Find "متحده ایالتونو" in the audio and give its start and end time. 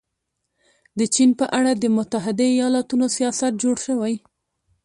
1.97-3.05